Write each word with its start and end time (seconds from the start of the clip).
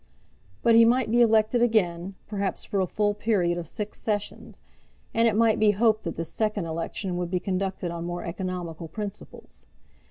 But 0.63 0.73
he 0.73 0.83
might 0.83 1.11
be 1.11 1.21
elected 1.21 1.61
again, 1.61 2.15
perhaps 2.25 2.65
for 2.65 2.79
a 2.79 2.87
full 2.87 3.13
period 3.13 3.59
of 3.59 3.67
six 3.67 3.99
sessions; 3.99 4.59
and 5.13 5.27
it 5.27 5.35
might 5.35 5.59
be 5.59 5.69
hoped 5.77 6.05
that 6.05 6.15
this 6.15 6.33
second 6.33 6.65
election 6.65 7.17
would 7.17 7.29
be 7.29 7.39
conducted 7.39 7.91
on 7.91 8.05
more 8.05 8.25
economical 8.25 8.87
principles. 8.87 9.67